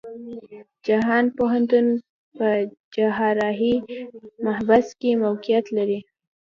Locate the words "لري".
5.77-5.99